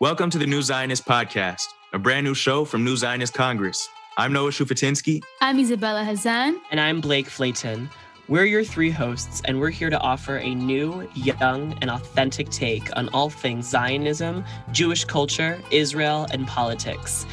[0.00, 3.88] Welcome to the New Zionist Podcast, a brand new show from New Zionist Congress.
[4.16, 5.22] I'm Noah Shufutinsky.
[5.40, 6.56] I'm Isabella Hazan.
[6.72, 7.88] And I'm Blake Flayton.
[8.26, 12.94] We're your three hosts, and we're here to offer a new, young, and authentic take
[12.96, 17.24] on all things Zionism, Jewish culture, Israel, and politics.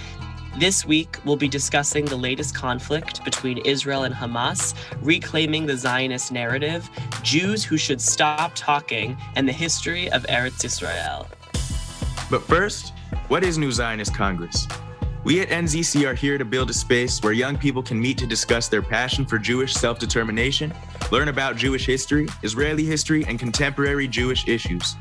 [0.60, 6.32] This week, we'll be discussing the latest conflict between Israel and Hamas, reclaiming the Zionist
[6.32, 6.92] narrative,
[7.24, 11.28] Jews who should stop talking, and the history of Eretz Israel.
[12.32, 12.94] But first,
[13.28, 14.66] what is New Zionist Congress?
[15.26, 18.26] We at NZC are here to build a space where young people can meet to
[18.26, 20.74] discuss their passion for Jewish self determination,
[21.12, 24.96] learn about Jewish history, Israeli history, and contemporary Jewish issues.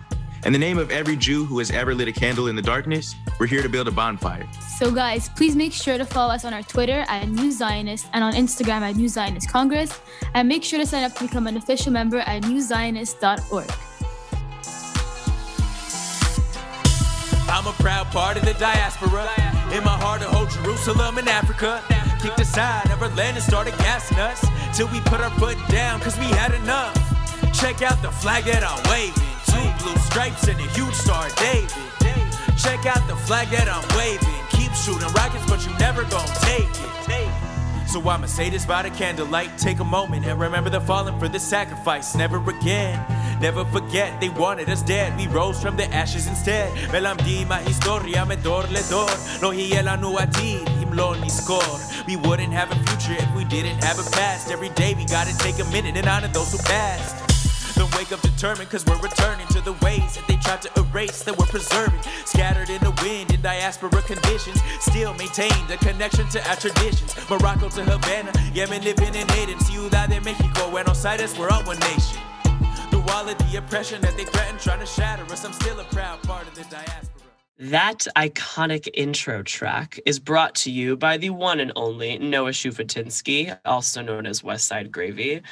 [0.44, 3.14] In the name of every Jew who has ever lit a candle in the darkness,
[3.38, 4.48] we're here to build a bonfire.
[4.76, 8.24] So, guys, please make sure to follow us on our Twitter at New Zionist and
[8.24, 10.00] on Instagram at New Zionist Congress.
[10.34, 13.70] And make sure to sign up to become an official member at newzionist.org.
[17.80, 19.24] proud part of the diaspora.
[19.72, 21.82] In my heart, I hold Jerusalem in Africa.
[22.20, 24.44] Kicked aside, never landed, started gassing us.
[24.76, 26.94] Till we put our foot down, cause we had enough.
[27.52, 29.32] Check out the flag that I'm waving.
[29.48, 31.70] Two blue stripes and a huge star, David.
[32.56, 34.28] Check out the flag that I'm waving.
[34.50, 36.90] Keep shooting rockets, but you never gon' take it.
[37.88, 39.58] So I'ma say this by the candlelight.
[39.58, 42.14] Take a moment and remember the fallen for the sacrifice.
[42.14, 43.04] Never again,
[43.40, 45.16] Never forget, they wanted us dead.
[45.16, 46.70] We rose from the ashes instead.
[46.90, 49.08] Melambima historia me dor le dor.
[49.40, 52.06] No hielanu atid, himlon iskor.
[52.06, 54.50] We wouldn't have a future if we didn't have a past.
[54.50, 57.30] Every day we gotta take a minute and honor those who passed
[57.80, 61.22] then wake up determined cause we're returning to the ways that they tried to erase
[61.22, 66.46] that we're preserving scattered in the wind in diaspora conditions still maintain the connection to
[66.48, 71.48] our traditions morocco to havana yemen living in aden ciudad de mexico buenos aires we're
[71.48, 72.20] all one nation
[73.50, 76.54] the oppression that they threaten, trying to shatter us, I'm still a proud part of
[76.54, 77.22] the diaspora.
[77.58, 83.58] That iconic intro track is brought to you by the one and only Noah Shufutinsky,
[83.64, 85.42] also known as Westside Gravy.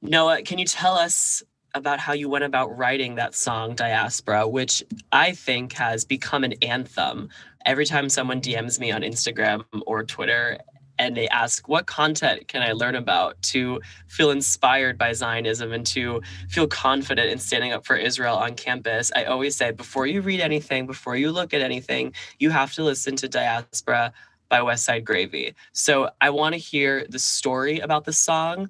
[0.00, 1.42] Noah, can you tell us
[1.74, 6.54] about how you went about writing that song Diaspora, which I think has become an
[6.62, 7.30] anthem.
[7.64, 10.58] Every time someone DMs me on Instagram or Twitter
[11.02, 15.86] and they ask, What content can I learn about to feel inspired by Zionism and
[15.86, 19.12] to feel confident in standing up for Israel on campus?
[19.14, 22.82] I always say, Before you read anything, before you look at anything, you have to
[22.82, 24.12] listen to Diaspora
[24.48, 25.54] by Westside Gravy.
[25.72, 28.68] So I want to hear the story about the song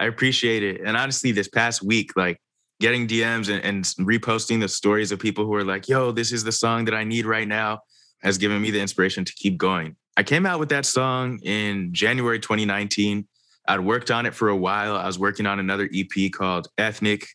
[0.00, 0.80] I appreciate it.
[0.80, 2.40] And honestly, this past week, like
[2.80, 6.42] getting DMs and, and, reposting the stories of people who are like, yo, this is
[6.42, 7.80] the song that I need right now,
[8.22, 9.94] has given me the inspiration to keep going.
[10.16, 13.26] I came out with that song in January 2019.
[13.68, 14.96] I'd worked on it for a while.
[14.96, 17.26] I was working on another EP called Ethnic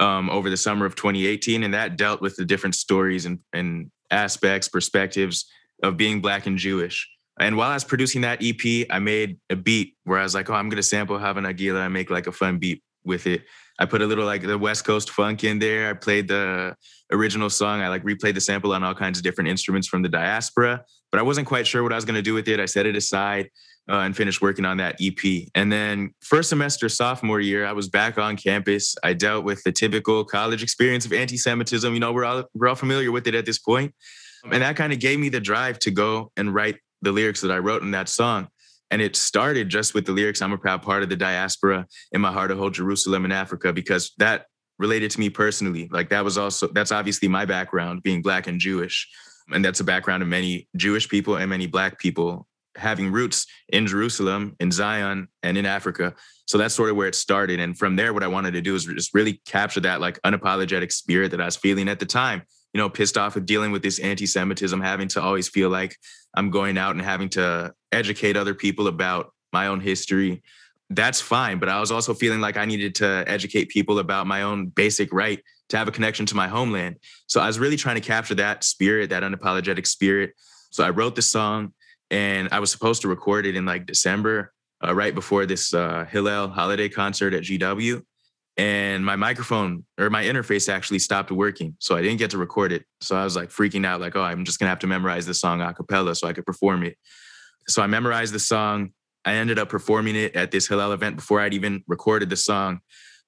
[0.00, 3.90] um, over the summer of 2018, and that dealt with the different stories and, and
[4.10, 5.46] aspects, perspectives
[5.82, 7.08] of being Black and Jewish.
[7.40, 10.50] And while I was producing that EP, I made a beat where I was like,
[10.50, 13.42] oh, I'm going to sample Hava Nagila and make like a fun beat with it.
[13.78, 15.90] I put a little like the West Coast funk in there.
[15.90, 16.74] I played the
[17.12, 17.80] original song.
[17.80, 21.18] I like replayed the sample on all kinds of different instruments from the diaspora, but
[21.18, 22.60] I wasn't quite sure what I was going to do with it.
[22.60, 23.50] I set it aside
[23.88, 25.48] uh, and finished working on that EP.
[25.54, 28.94] And then first semester sophomore year, I was back on campus.
[29.02, 31.92] I dealt with the typical college experience of anti-Semitism.
[31.92, 33.94] You know, we're all we're all familiar with it at this point.
[34.50, 37.50] And that kind of gave me the drive to go and write the lyrics that
[37.50, 38.48] I wrote in that song.
[38.90, 42.20] And it started just with the lyrics, I'm a proud part of the diaspora in
[42.20, 44.46] my heart of whole Jerusalem in Africa, because that
[44.78, 45.88] related to me personally.
[45.90, 49.08] Like that was also, that's obviously my background being Black and Jewish.
[49.52, 53.86] And that's a background of many Jewish people and many Black people having roots in
[53.86, 56.14] Jerusalem, in Zion, and in Africa.
[56.46, 57.58] So that's sort of where it started.
[57.58, 60.92] And from there, what I wanted to do is just really capture that like unapologetic
[60.92, 62.42] spirit that I was feeling at the time
[62.72, 65.96] you know, pissed off with dealing with this anti-Semitism, having to always feel like
[66.34, 70.42] I'm going out and having to educate other people about my own history.
[70.90, 71.58] That's fine.
[71.58, 75.12] But I was also feeling like I needed to educate people about my own basic
[75.12, 76.96] right to have a connection to my homeland.
[77.26, 80.32] So I was really trying to capture that spirit, that unapologetic spirit.
[80.70, 81.72] So I wrote the song
[82.10, 84.52] and I was supposed to record it in like December,
[84.86, 88.02] uh, right before this uh, Hillel holiday concert at GW
[88.58, 91.76] and my microphone or my interface actually stopped working.
[91.78, 92.84] So I didn't get to record it.
[93.00, 95.40] So I was like freaking out, like, oh, I'm just gonna have to memorize this
[95.40, 96.98] song a cappella so I could perform it.
[97.68, 98.90] So I memorized the song.
[99.24, 102.80] I ended up performing it at this Hillel event before I'd even recorded the song.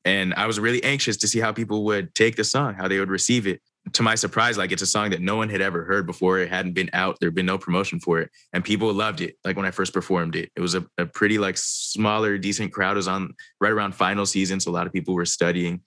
[0.04, 2.98] And I was really anxious to see how people would take the song, how they
[2.98, 3.60] would receive it
[3.92, 6.38] to my surprise, like it's a song that no one had ever heard before.
[6.38, 7.16] It hadn't been out.
[7.20, 8.30] There'd been no promotion for it.
[8.52, 9.36] And people loved it.
[9.44, 12.92] Like when I first performed it, it was a, a pretty like smaller, decent crowd.
[12.92, 14.60] It was on right around final season.
[14.60, 15.80] So a lot of people were studying.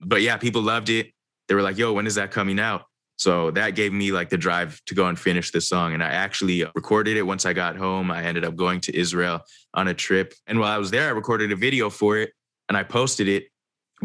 [0.00, 1.12] But yeah, people loved it.
[1.48, 2.82] They were like, yo, when is that coming out?
[3.18, 5.94] So that gave me like the drive to go and finish this song.
[5.94, 8.10] And I actually uh, recorded it once I got home.
[8.10, 9.40] I ended up going to Israel
[9.72, 10.34] on a trip.
[10.46, 12.32] And while I was there, I recorded a video for it
[12.68, 13.44] and I posted it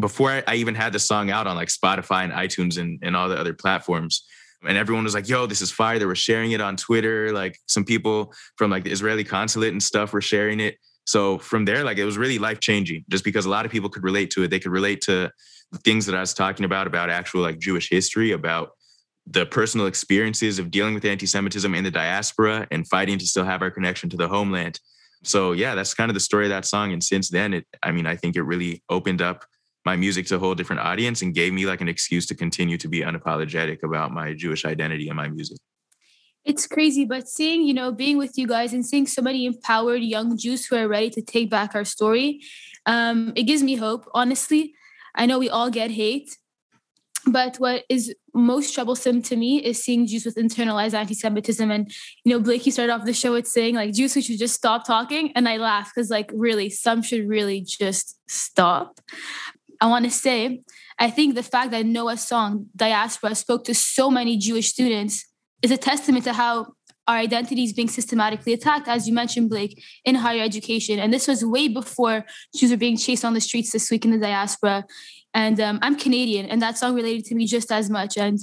[0.00, 3.28] before I even had the song out on like Spotify and iTunes and, and all
[3.28, 4.24] the other platforms.
[4.66, 5.98] And everyone was like, yo, this is fire.
[5.98, 7.32] They were sharing it on Twitter.
[7.32, 10.76] Like some people from like the Israeli consulate and stuff were sharing it.
[11.04, 13.90] So from there, like it was really life changing just because a lot of people
[13.90, 14.48] could relate to it.
[14.48, 15.30] They could relate to
[15.72, 18.70] the things that I was talking about, about actual like Jewish history, about
[19.26, 23.62] the personal experiences of dealing with anti-Semitism in the diaspora and fighting to still have
[23.62, 24.80] our connection to the homeland.
[25.24, 26.92] So yeah, that's kind of the story of that song.
[26.92, 29.44] And since then, it I mean, I think it really opened up
[29.84, 32.78] my music to a whole different audience and gave me like an excuse to continue
[32.78, 35.58] to be unapologetic about my Jewish identity and my music.
[36.44, 40.02] It's crazy, but seeing, you know, being with you guys and seeing so many empowered
[40.02, 42.40] young Jews who are ready to take back our story,
[42.86, 44.08] um, it gives me hope.
[44.12, 44.74] Honestly,
[45.14, 46.36] I know we all get hate,
[47.26, 51.70] but what is most troublesome to me is seeing Jews with internalized anti-Semitism.
[51.70, 51.88] And
[52.24, 54.54] you know, Blake, you started off the show with saying like Jews who should just
[54.54, 59.00] stop talking, and I laugh because like really, some should really just stop.
[59.82, 60.62] I want to say,
[61.06, 65.14] I think the fact that Noah's song "Diaspora" spoke to so many Jewish students
[65.60, 66.54] is a testament to how
[67.08, 71.00] our identity is being systematically attacked, as you mentioned, Blake, in higher education.
[71.00, 72.24] And this was way before
[72.54, 74.84] Jews were being chased on the streets this week in the diaspora.
[75.34, 78.16] And um, I'm Canadian, and that song related to me just as much.
[78.16, 78.38] And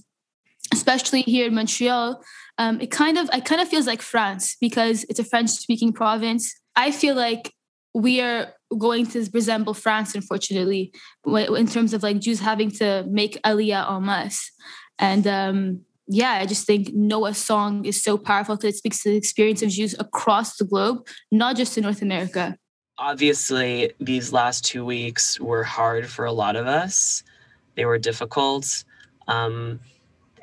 [0.74, 2.21] especially here in Montreal,
[2.57, 6.53] um, it kind of, it kind of feels like France because it's a French-speaking province.
[6.75, 7.53] I feel like
[7.94, 10.91] we are going to resemble France, unfortunately,
[11.25, 14.51] in terms of like Jews having to make Aliyah on masse.
[15.00, 19.09] And um, yeah, I just think Noah's song is so powerful because it speaks to
[19.09, 22.57] the experience of Jews across the globe, not just in North America.
[22.97, 27.24] Obviously, these last two weeks were hard for a lot of us.
[27.75, 28.83] They were difficult.
[29.27, 29.80] Um,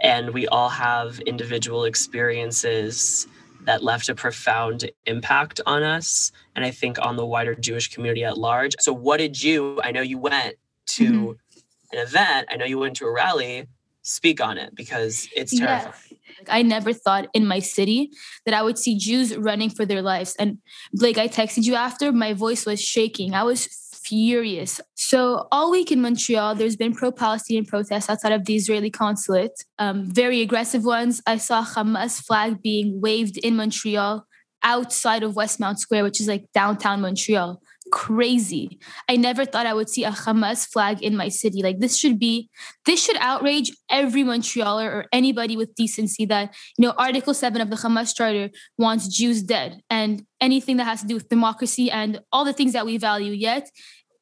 [0.00, 3.26] and we all have individual experiences
[3.66, 8.24] that left a profound impact on us and I think on the wider Jewish community
[8.24, 8.74] at large.
[8.80, 9.80] So, what did you?
[9.82, 11.96] I know you went to mm-hmm.
[11.96, 13.66] an event, I know you went to a rally
[14.02, 15.92] speak on it because it's terrifying.
[16.10, 16.16] Yeah.
[16.48, 18.10] I never thought in my city
[18.44, 20.36] that I would see Jews running for their lives.
[20.38, 20.58] And
[20.92, 23.34] Blake, I texted you after, my voice was shaking.
[23.34, 23.64] I was
[24.06, 24.80] furious.
[24.94, 30.06] So all week in Montreal, there's been pro-Palestinian protests outside of the Israeli consulate, um,
[30.06, 31.20] very aggressive ones.
[31.26, 34.26] I saw Hamas flag being waved in Montreal
[34.62, 37.60] outside of Westmount Square, which is like downtown Montreal
[37.90, 38.78] crazy.
[39.08, 41.62] I never thought I would see a Hamas flag in my city.
[41.62, 42.48] Like this should be,
[42.84, 47.70] this should outrage every Montrealer or anybody with decency that, you know, Article 7 of
[47.70, 52.20] the Hamas Charter wants Jews dead and anything that has to do with democracy and
[52.32, 53.32] all the things that we value.
[53.32, 53.70] Yet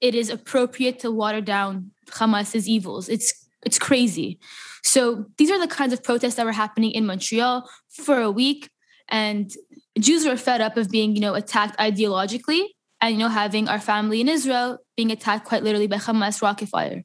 [0.04, 3.08] it is appropriate to water down Hamas's evils.
[3.08, 3.32] It's
[3.64, 4.38] it's crazy.
[4.82, 8.68] So these are the kinds of protests that were happening in Montreal for a week.
[9.08, 9.50] And
[9.98, 12.64] Jews were fed up of being, you know, attacked ideologically
[13.00, 16.68] and you know having our family in Israel being attacked quite literally by Hamas rocket
[16.68, 17.02] fire.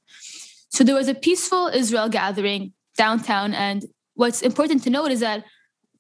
[0.69, 3.85] So there was a peaceful Israel gathering downtown, and
[4.15, 5.45] what's important to note is that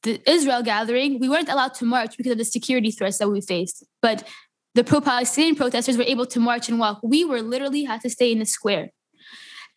[0.03, 3.39] the Israel gathering we weren't allowed to march because of the security threats that we
[3.39, 4.27] faced, but
[4.75, 6.99] the pro-Palestinian protesters were able to march and walk.
[7.03, 8.91] We were literally had to stay in the square,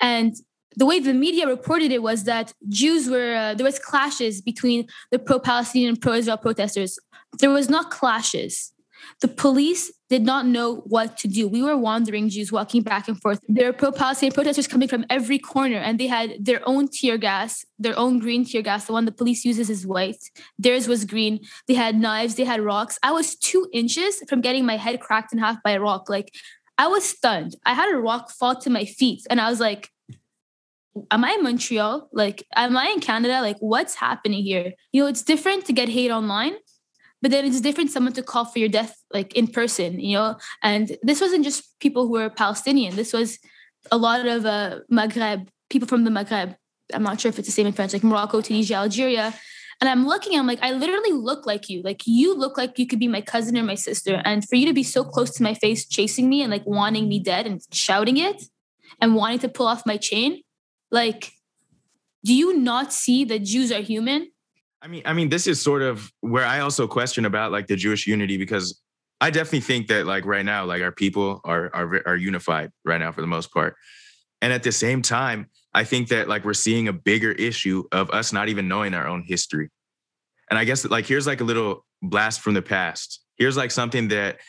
[0.00, 0.34] and
[0.76, 4.88] the way the media reported it was that Jews were uh, there was clashes between
[5.10, 6.98] the pro-Palestinian and pro-Israel protesters.
[7.38, 8.72] There was not clashes.
[9.20, 11.48] The police did not know what to do.
[11.48, 13.40] We were wandering Jews walking back and forth.
[13.48, 17.64] There were pro-Palestinian protesters coming from every corner, and they had their own tear gas,
[17.78, 18.84] their own green tear gas.
[18.84, 20.22] The one the police uses is white.
[20.58, 21.40] Theirs was green.
[21.66, 22.34] They had knives.
[22.34, 22.98] They had rocks.
[23.02, 26.10] I was two inches from getting my head cracked in half by a rock.
[26.10, 26.28] Like
[26.76, 27.56] I was stunned.
[27.64, 29.88] I had a rock fall to my feet, and I was like,
[31.10, 32.10] am I in Montreal?
[32.12, 33.40] Like, am I in Canada?
[33.40, 34.72] Like, what's happening here?
[34.92, 36.56] You know, it's different to get hate online
[37.22, 40.36] but then it's different someone to call for your death like in person you know?
[40.62, 42.96] And this wasn't just people who were palestinian.
[42.96, 43.38] This was
[43.90, 46.56] a lot of uh, maghreb people from the maghreb.
[46.92, 49.34] I'm not sure if it's the same in french like morocco tunisia algeria.
[49.80, 51.82] And i'm looking i'm like i literally look like you.
[51.82, 54.20] Like you look like you could be my cousin or my sister.
[54.24, 57.08] And for you to be so close to my face chasing me and like wanting
[57.08, 58.44] me dead and shouting it
[59.00, 60.42] and wanting to pull off my chain
[60.90, 61.32] like
[62.24, 64.30] do you not see that jews are human
[64.82, 67.76] I mean, I mean, this is sort of where I also question about like the
[67.76, 68.80] Jewish unity because
[69.20, 72.98] I definitely think that like right now, like our people are are are unified right
[72.98, 73.76] now for the most part,
[74.40, 78.10] and at the same time, I think that like we're seeing a bigger issue of
[78.10, 79.70] us not even knowing our own history,
[80.50, 83.20] and I guess like here's like a little blast from the past.
[83.36, 84.40] Here's like something that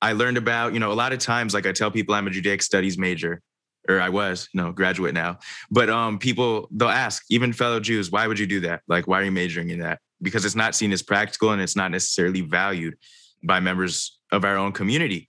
[0.00, 0.72] I learned about.
[0.72, 3.42] You know, a lot of times, like I tell people, I'm a Judaic studies major,
[3.88, 5.38] or I was, you know, graduate now.
[5.70, 8.82] But um, people they'll ask, even fellow Jews, why would you do that?
[8.88, 10.00] Like, why are you majoring in that?
[10.20, 12.94] Because it's not seen as practical and it's not necessarily valued
[13.42, 15.28] by members of our own community.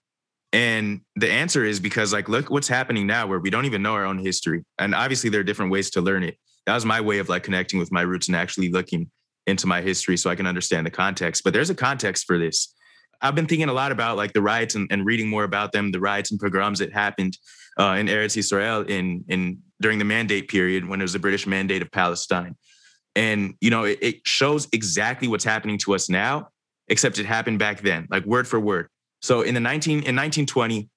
[0.51, 3.93] And the answer is because, like, look what's happening now where we don't even know
[3.93, 4.63] our own history.
[4.77, 6.37] And obviously, there are different ways to learn it.
[6.67, 9.09] That was my way of like connecting with my roots and actually looking
[9.47, 11.43] into my history so I can understand the context.
[11.43, 12.73] But there's a context for this.
[13.23, 15.91] I've been thinking a lot about like the riots and, and reading more about them,
[15.91, 17.37] the riots and pogroms that happened
[17.79, 21.47] uh, in Eretz Israel in in during the mandate period when it was the British
[21.47, 22.55] mandate of Palestine.
[23.15, 26.49] And you know, it, it shows exactly what's happening to us now,
[26.89, 28.89] except it happened back then, like word for word.
[29.21, 30.89] So in the 19 in 1920,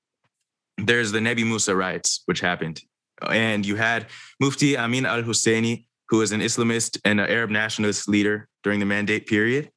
[0.78, 2.82] there's the Nebi Musa riots, which happened.
[3.22, 4.06] And you had
[4.40, 8.86] Mufti Amin al Husseini, who is an Islamist and an Arab nationalist leader during the
[8.86, 9.70] mandate period,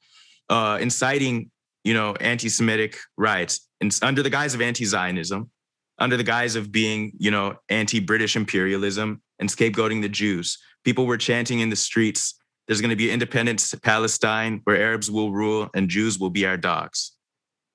[0.50, 1.52] uh, inciting,
[1.84, 5.50] you know, anti-Semitic riots and under the guise of anti-Zionism,
[5.98, 10.58] under the guise of being, you know, anti-British imperialism and scapegoating the Jews.
[10.84, 12.36] People were chanting in the streets,
[12.70, 16.46] there's going to be an independent Palestine where Arabs will rule and Jews will be
[16.46, 17.14] our dogs.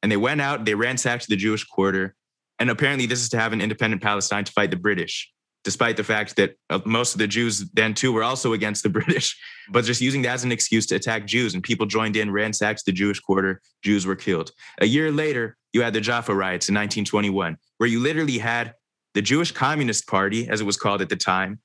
[0.05, 2.15] And they went out, they ransacked the Jewish quarter.
[2.61, 5.34] And apparently, this is to have an independent Palestine to fight the British
[5.64, 8.88] despite the fact that uh, most of the Jews then too were also against the
[9.00, 9.37] British,
[9.71, 11.54] but just using that as an excuse to attack Jews.
[11.54, 14.52] And people joined in, ransacked the Jewish quarter, Jews were killed.
[14.80, 18.75] A year later, you had the Jaffa riots in 1921, where you literally had
[19.14, 21.61] the Jewish Communist Party, as it was called at the time,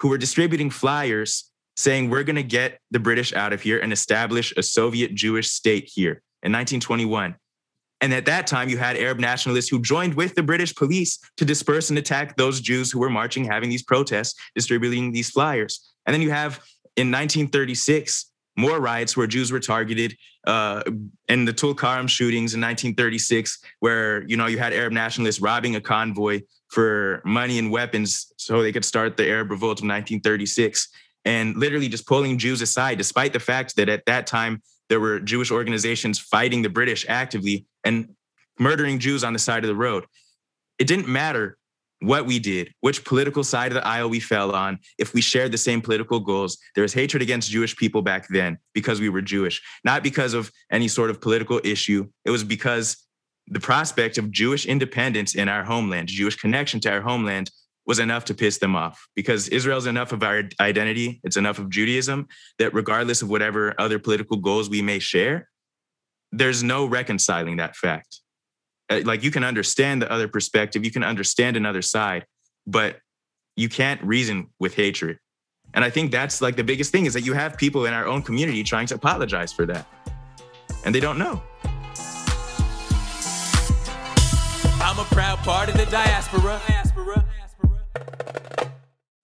[0.00, 3.92] who were distributing flyers saying, We're going to get the British out of here and
[3.92, 7.36] establish a Soviet Jewish state here in 1921.
[8.02, 11.44] And at that time, you had Arab nationalists who joined with the British police to
[11.44, 15.92] disperse and attack those Jews who were marching, having these protests, distributing these flyers.
[16.04, 16.54] And then you have
[16.96, 20.16] in 1936, more riots where Jews were targeted
[20.46, 20.82] uh,
[21.28, 25.80] in the Tulkarm shootings in 1936, where you know you had Arab nationalists robbing a
[25.80, 30.88] convoy for money and weapons so they could start the Arab revolt of 1936,
[31.24, 35.20] and literally just pulling Jews aside, despite the fact that at that time there were
[35.20, 38.14] Jewish organizations fighting the British actively and
[38.58, 40.04] murdering Jews on the side of the road.
[40.78, 41.56] It didn't matter
[42.00, 45.52] what we did, which political side of the aisle we fell on, if we shared
[45.52, 46.58] the same political goals.
[46.74, 50.50] There was hatred against Jewish people back then because we were Jewish, not because of
[50.70, 52.08] any sort of political issue.
[52.24, 52.96] It was because
[53.46, 57.50] the prospect of Jewish independence in our homeland, Jewish connection to our homeland,
[57.86, 61.68] was enough to piss them off because Israel's enough of our identity, it's enough of
[61.68, 65.48] Judaism that regardless of whatever other political goals we may share,
[66.32, 68.20] there's no reconciling that fact.
[68.90, 72.26] Uh, like you can understand the other perspective, you can understand another side,
[72.66, 72.98] but
[73.56, 75.18] you can't reason with hatred.
[75.74, 78.06] And I think that's like the biggest thing is that you have people in our
[78.06, 79.86] own community trying to apologize for that.
[80.84, 81.42] And they don't know.
[84.84, 86.60] I'm a proud part of the diaspora.
[86.66, 87.24] diaspora.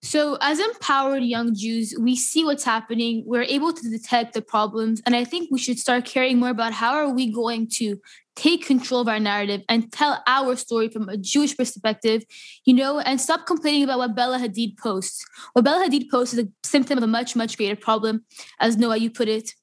[0.09, 3.21] So, as empowered young Jews, we see what's happening.
[3.27, 6.73] We're able to detect the problems, and I think we should start caring more about
[6.73, 7.99] how are we going to
[8.35, 12.23] take control of our narrative and tell our story from a Jewish perspective,
[12.65, 15.23] you know, and stop complaining about what Bella Hadid posts.
[15.53, 18.25] What Bella Hadid posts is a symptom of a much, much greater problem,
[18.59, 19.53] as Noah you put it.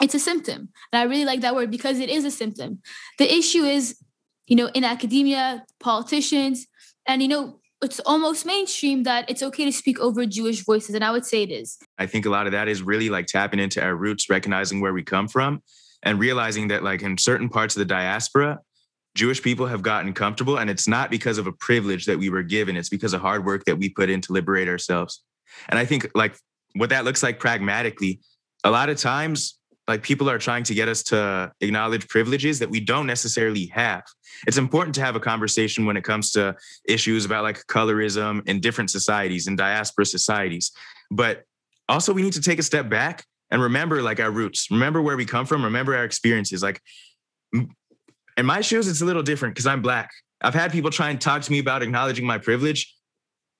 [0.00, 2.80] It's a symptom, and I really like that word because it is a symptom.
[3.18, 3.98] The issue is,
[4.46, 6.68] you know, in academia, politicians,
[7.06, 10.94] and you know, it's almost mainstream that it's okay to speak over Jewish voices.
[10.94, 11.78] And I would say it is.
[11.98, 14.92] I think a lot of that is really like tapping into our roots, recognizing where
[14.92, 15.62] we come from,
[16.02, 18.58] and realizing that, like, in certain parts of the diaspora,
[19.14, 20.58] Jewish people have gotten comfortable.
[20.58, 23.44] And it's not because of a privilege that we were given, it's because of hard
[23.44, 25.22] work that we put in to liberate ourselves.
[25.68, 26.36] And I think, like,
[26.74, 28.20] what that looks like pragmatically,
[28.64, 32.70] a lot of times like people are trying to get us to acknowledge privileges that
[32.70, 34.02] we don't necessarily have.
[34.46, 38.60] It's important to have a conversation when it comes to issues about like colorism in
[38.60, 40.72] different societies and diaspora societies.
[41.10, 41.44] But
[41.88, 45.16] also we need to take a step back and remember like our roots, remember where
[45.16, 46.62] we come from, remember our experiences.
[46.62, 46.80] Like
[47.52, 50.10] in my shoes, it's a little different because I'm black.
[50.40, 52.94] I've had people try and talk to me about acknowledging my privilege.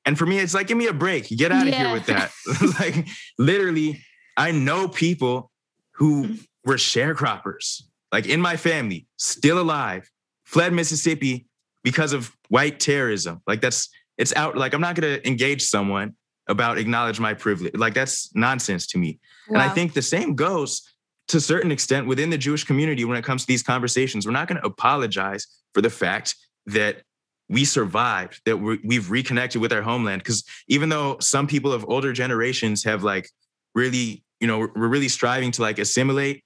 [0.07, 1.28] And for me, it's like, give me a break.
[1.28, 1.85] Get out of yeah.
[1.85, 2.31] here with that.
[2.81, 3.07] like
[3.38, 4.02] literally,
[4.37, 5.50] I know people
[5.94, 6.34] who mm-hmm.
[6.64, 7.82] were sharecroppers,
[8.12, 10.10] like in my family, still alive,
[10.44, 11.46] fled Mississippi
[11.82, 13.40] because of white terrorism.
[13.46, 14.56] Like that's it's out.
[14.56, 16.14] Like I'm not gonna engage someone
[16.48, 17.74] about acknowledge my privilege.
[17.74, 19.18] Like that's nonsense to me.
[19.48, 19.60] Wow.
[19.60, 20.82] And I think the same goes
[21.28, 24.26] to a certain extent within the Jewish community when it comes to these conversations.
[24.26, 26.34] We're not going to apologize for the fact
[26.66, 27.02] that
[27.48, 30.22] we survived, that we've reconnected with our homeland.
[30.22, 33.28] Because even though some people of older generations have like
[33.74, 36.44] really you know we're really striving to like assimilate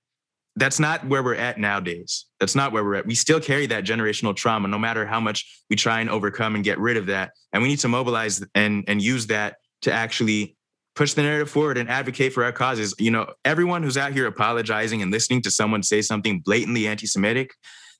[0.54, 2.26] that's not where we're at nowadays.
[2.40, 3.06] That's not where we're at.
[3.06, 6.64] We still carry that generational trauma, no matter how much we try and overcome and
[6.64, 7.30] get rid of that.
[7.52, 10.56] And we need to mobilize and and use that to actually
[10.96, 12.94] push the narrative forward and advocate for our causes.
[12.98, 17.50] You know, everyone who's out here apologizing and listening to someone say something blatantly anti-Semitic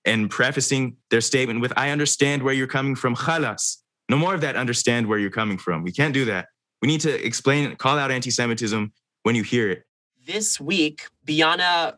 [0.04, 3.76] and prefacing their statement with, I understand where you're coming from, khalas.
[4.08, 5.84] No more of that understand where you're coming from.
[5.84, 6.48] We can't do that.
[6.82, 9.84] We need to explain, call out anti-Semitism when you hear it.
[10.28, 11.96] This week, Bianna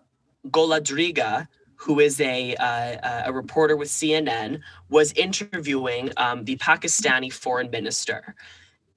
[0.51, 7.71] Golodryga, who is a, uh, a reporter with CNN, was interviewing um, the Pakistani foreign
[7.73, 8.37] minister.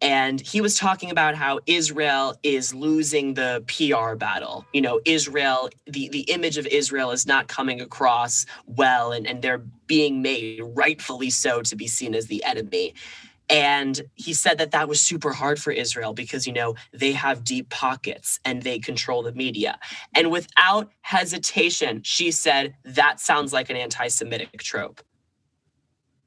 [0.04, 4.68] And he was talking about how Israel is losing the PR battle.
[4.72, 9.42] You know, Israel, the, the image of Israel is not coming across well, and, and
[9.42, 12.94] they're being made, rightfully so, to be seen as the enemy.
[13.50, 17.44] And he said that that was super hard for Israel because, you know, they have
[17.44, 19.80] deep pockets and they control the media.
[20.16, 25.02] And without hesitation, she said, that sounds like an anti Semitic trope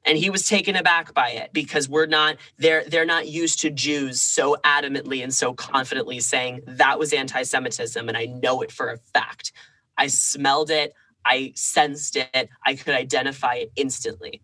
[0.07, 3.69] and he was taken aback by it because we're not they're they're not used to
[3.69, 8.89] Jews so adamantly and so confidently saying that was anti-Semitism, and I know it for
[8.89, 9.51] a fact.
[9.97, 10.93] I smelled it,
[11.25, 14.41] I sensed it, I could identify it instantly.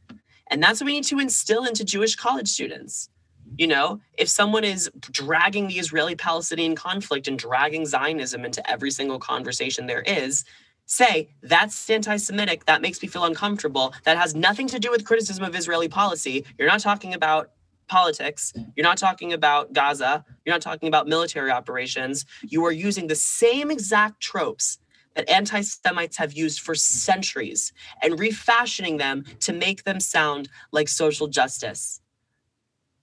[0.54, 3.10] And that's what we need to instill into Jewish college students.
[3.58, 8.92] You know, if someone is dragging the Israeli Palestinian conflict and dragging Zionism into every
[8.92, 10.46] single conversation there is,
[10.86, 15.44] say that's anti-Semitic, that makes me feel uncomfortable, that has nothing to do with criticism
[15.44, 16.46] of Israeli policy.
[16.60, 17.50] You're not talking about
[17.88, 18.54] politics.
[18.76, 20.24] You're not talking about Gaza.
[20.46, 22.26] You're not talking about military operations.
[22.44, 24.78] You are using the same exact tropes
[25.16, 30.88] that anti Semites have used for centuries and refashioning them to make them sound like
[30.88, 32.02] social justice.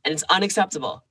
[0.05, 1.05] And it's unacceptable.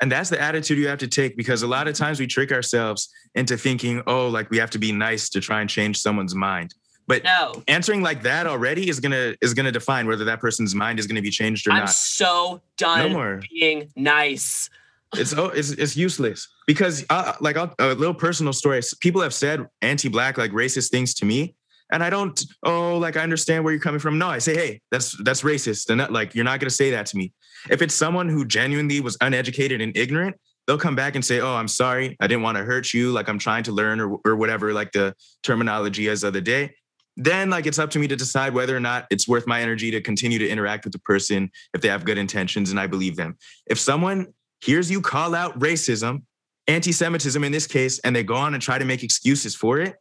[0.00, 2.50] And that's the attitude you have to take because a lot of times we trick
[2.50, 6.34] ourselves into thinking, oh, like we have to be nice to try and change someone's
[6.34, 6.74] mind.
[7.06, 7.62] But no.
[7.68, 11.22] answering like that already is gonna is gonna define whether that person's mind is gonna
[11.22, 11.82] be changed or I'm not.
[11.82, 14.70] I'm so done no being nice.
[15.14, 18.80] It's oh, it's it's useless because uh, like a little personal story.
[19.00, 21.54] People have said anti-black like racist things to me,
[21.92, 22.42] and I don't.
[22.62, 24.18] Oh, like I understand where you're coming from.
[24.18, 27.06] No, I say, hey, that's that's racist, and that, like you're not gonna say that
[27.06, 27.32] to me.
[27.70, 30.36] If it's someone who genuinely was uneducated and ignorant,
[30.66, 32.16] they'll come back and say, "Oh, I'm sorry.
[32.18, 33.12] I didn't want to hurt you.
[33.12, 36.74] Like I'm trying to learn or or whatever like the terminology is of the day."
[37.18, 39.90] Then like it's up to me to decide whether or not it's worth my energy
[39.90, 43.16] to continue to interact with the person if they have good intentions and I believe
[43.16, 43.36] them.
[43.66, 46.22] If someone hears you call out racism,
[46.68, 49.96] anti-Semitism in this case, and they go on and try to make excuses for it,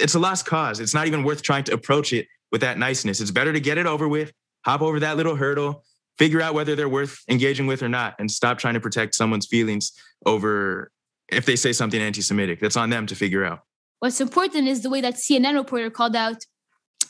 [0.00, 0.80] it's a lost cause.
[0.80, 3.20] It's not even worth trying to approach it with that niceness.
[3.20, 4.32] It's better to get it over with,
[4.64, 5.84] hop over that little hurdle,
[6.18, 9.46] figure out whether they're worth engaging with or not and stop trying to protect someone's
[9.46, 9.92] feelings
[10.24, 10.90] over
[11.28, 12.60] if they say something anti-Semitic.
[12.60, 13.60] That's on them to figure out.
[13.98, 16.44] What's important is the way that CNN reporter called out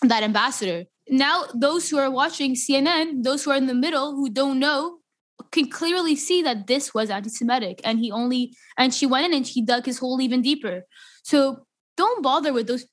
[0.02, 0.84] that ambassador.
[1.08, 4.98] Now, those who are watching CNN, those who are in the middle who don't know,
[5.50, 9.46] can clearly see that this was anti-Semitic, and he only and she went in and
[9.46, 10.82] she dug his hole even deeper.
[11.22, 11.66] So
[11.96, 12.86] don't bother with those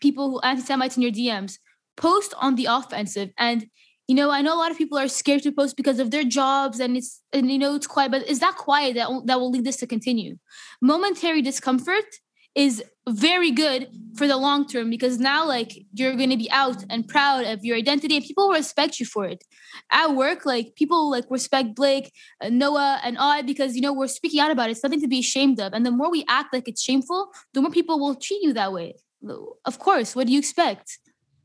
[0.00, 1.58] people who anti-Semites in your DMs.
[1.96, 3.66] Post on the offensive and
[4.06, 6.24] you know, I know a lot of people are scared to post because of their
[6.24, 9.50] jobs and it's and you know it's quiet, but is that quiet that that will
[9.50, 10.38] lead this to continue?
[10.80, 12.06] Momentary discomfort
[12.54, 16.84] is very good for the long term because now like you're going to be out
[16.90, 19.44] and proud of your identity and people respect you for it.
[19.90, 24.08] At work like people like respect blake uh, noah and i because you know we're
[24.08, 24.72] speaking out about it.
[24.72, 25.72] It's nothing to be ashamed of.
[25.72, 28.72] And the more we act like it's shameful the more people will treat you that
[28.72, 28.94] way.
[29.64, 30.98] Of course what do you expect?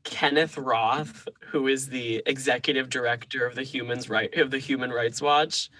[0.04, 5.22] Kenneth Roth, who is the executive director of the Humans Right of the Human Rights
[5.22, 5.70] Watch,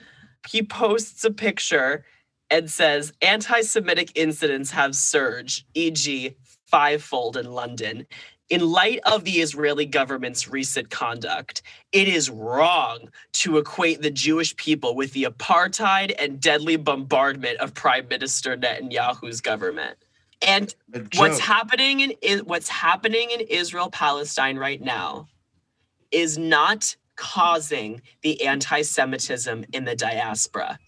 [0.48, 2.04] he posts a picture
[2.50, 8.07] and says anti-Semitic incidents have surged, e.g., fivefold in London.
[8.50, 14.54] In light of the Israeli government's recent conduct, it is wrong to equate the Jewish
[14.57, 19.96] people with the apartheid and deadly bombardment of Prime Minister Netanyahu's government.
[20.46, 20.74] And
[21.16, 25.28] what's happening in what's happening in Israel Palestine right now
[26.11, 30.78] is not causing the anti-Semitism in the diaspora.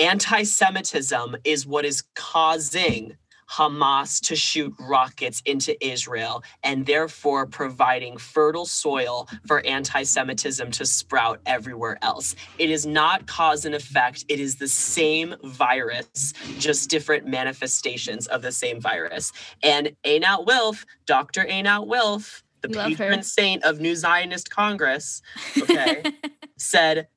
[0.00, 3.18] Anti-Semitism is what is causing
[3.50, 10.86] Hamas to shoot rockets into Israel and therefore providing fertile soil for anti Semitism to
[10.86, 12.34] sprout everywhere else.
[12.58, 18.40] It is not cause and effect, it is the same virus, just different manifestations of
[18.40, 19.32] the same virus.
[19.62, 21.44] And Einat Wilf, Dr.
[21.44, 25.20] Einat Wilf, the patron saint of New Zionist Congress,
[25.60, 26.04] okay,
[26.56, 27.08] said,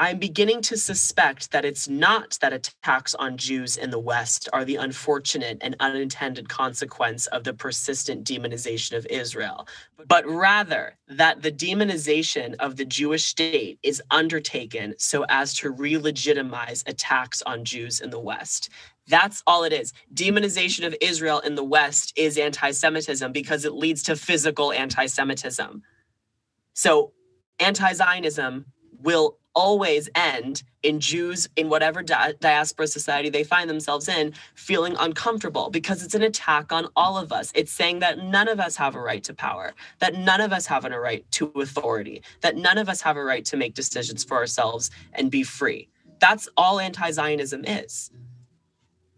[0.00, 4.64] I'm beginning to suspect that it's not that attacks on Jews in the West are
[4.64, 9.68] the unfortunate and unintended consequence of the persistent demonization of Israel,
[10.08, 15.98] but rather that the demonization of the Jewish state is undertaken so as to re
[15.98, 18.70] legitimize attacks on Jews in the West.
[19.06, 19.92] That's all it is.
[20.14, 25.04] Demonization of Israel in the West is anti Semitism because it leads to physical anti
[25.04, 25.82] Semitism.
[26.72, 27.12] So,
[27.58, 28.64] anti Zionism
[29.02, 34.96] will always end in Jews in whatever di- diaspora society they find themselves in feeling
[34.98, 37.52] uncomfortable because it's an attack on all of us.
[37.54, 40.66] It's saying that none of us have a right to power, that none of us
[40.66, 44.24] have a right to authority, that none of us have a right to make decisions
[44.24, 45.88] for ourselves and be free.
[46.20, 48.10] That's all anti Zionism is.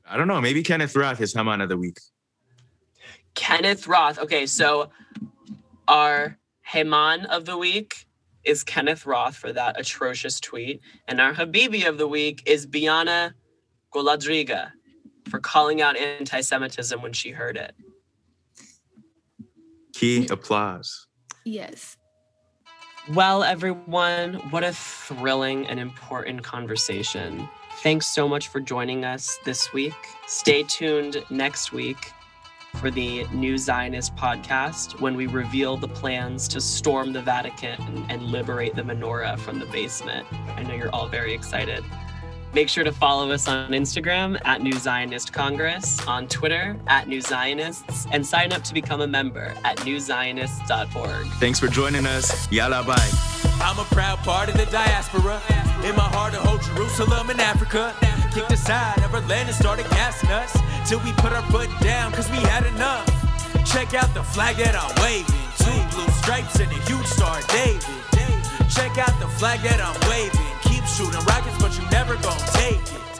[0.09, 0.40] I don't know.
[0.40, 1.99] Maybe Kenneth Roth is Haman of the week.
[3.35, 4.18] Kenneth Roth.
[4.18, 4.90] Okay, so
[5.88, 8.07] our Haman of the week
[8.44, 10.81] is Kenneth Roth for that atrocious tweet.
[11.09, 13.35] And our Habibi of the week is Bianna
[13.92, 14.72] Golodryga
[15.28, 17.74] for calling out anti Semitism when she heard it.
[19.92, 21.07] Key applause.
[21.44, 21.96] Yes.
[23.12, 27.48] Well, everyone, what a thrilling and important conversation.
[27.83, 29.94] Thanks so much for joining us this week.
[30.26, 32.12] Stay tuned next week
[32.76, 38.22] for the New Zionist podcast when we reveal the plans to storm the Vatican and
[38.22, 40.26] liberate the menorah from the basement.
[40.56, 41.85] I know you're all very excited.
[42.54, 47.22] Make sure to follow us on Instagram at New Zionist Congress, on Twitter at New
[47.22, 51.26] Zionists, and sign up to become a member at newzionists.org.
[51.40, 52.50] Thanks for joining us.
[52.52, 53.11] Yalla bye.
[53.62, 55.40] I'm a proud part of the diaspora.
[55.85, 57.94] In my heart, I hold Jerusalem in Africa.
[58.33, 60.57] Kicked aside our land and started gassing us.
[60.88, 63.07] Till we put our foot down, cause we had enough.
[63.66, 65.27] Check out the flag that I'm waving.
[65.59, 67.85] Two blue stripes and a huge star, David.
[68.71, 70.40] Check out the flag that I'm waving.
[70.62, 73.12] Keep shooting rockets, but you never gonna take it.